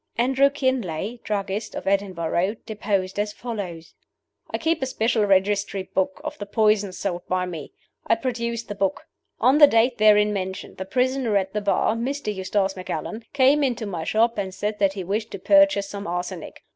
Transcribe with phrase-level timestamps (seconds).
[0.17, 3.93] Andrew Kinlay, druggist, of Edinburgh, deposed as follows:
[4.49, 7.71] "I keep a special registry book of the poisons sold by me.
[8.07, 9.05] I produce the book.
[9.39, 12.33] On the date therein mentioned the prisoner at the bar, Mr.
[12.33, 16.63] Eustace Macallan, came into my shop, and said that he wished to purchase some arsenic.